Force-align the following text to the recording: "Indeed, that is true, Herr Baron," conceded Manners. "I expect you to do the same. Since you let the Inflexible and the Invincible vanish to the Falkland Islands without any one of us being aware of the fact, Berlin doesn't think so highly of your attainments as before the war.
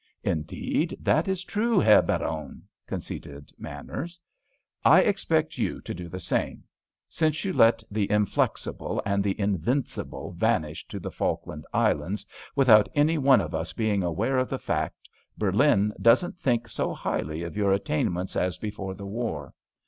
"Indeed, 0.23 0.97
that 0.99 1.27
is 1.27 1.43
true, 1.43 1.79
Herr 1.79 2.01
Baron," 2.01 2.63
conceded 2.87 3.51
Manners. 3.59 4.19
"I 4.83 5.01
expect 5.01 5.59
you 5.59 5.79
to 5.81 5.93
do 5.93 6.09
the 6.09 6.19
same. 6.19 6.63
Since 7.07 7.45
you 7.45 7.53
let 7.53 7.83
the 7.91 8.09
Inflexible 8.09 8.99
and 9.05 9.23
the 9.23 9.39
Invincible 9.39 10.31
vanish 10.31 10.87
to 10.87 10.99
the 10.99 11.11
Falkland 11.11 11.65
Islands 11.71 12.25
without 12.55 12.89
any 12.95 13.19
one 13.19 13.41
of 13.41 13.53
us 13.53 13.73
being 13.73 14.01
aware 14.01 14.39
of 14.39 14.49
the 14.49 14.57
fact, 14.57 15.07
Berlin 15.37 15.93
doesn't 16.01 16.39
think 16.39 16.67
so 16.67 16.95
highly 16.95 17.43
of 17.43 17.55
your 17.55 17.71
attainments 17.71 18.35
as 18.35 18.57
before 18.57 18.95
the 18.95 19.05
war. 19.05 19.53